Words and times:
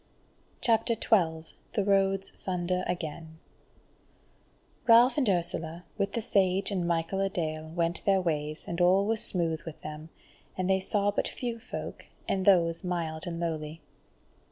CHAPTER 0.61 0.95
12 0.95 1.53
The 1.73 1.83
Roads 1.83 2.31
Sunder 2.33 2.83
Again 2.87 3.37
Ralph 4.87 5.15
and 5.15 5.29
Ursula, 5.29 5.85
with 5.95 6.13
the 6.13 6.23
Sage 6.23 6.71
and 6.71 6.87
Michael 6.87 7.21
a 7.21 7.29
dale 7.29 7.69
went 7.69 8.03
their 8.03 8.19
ways, 8.19 8.65
and 8.67 8.81
all 8.81 9.05
was 9.05 9.21
smooth 9.23 9.61
with 9.61 9.81
them, 9.81 10.09
and 10.57 10.67
they 10.67 10.79
saw 10.79 11.11
but 11.11 11.27
few 11.27 11.59
folk, 11.59 12.07
and 12.27 12.45
those 12.47 12.83
mild 12.83 13.27
and 13.27 13.39
lowly. 13.39 13.83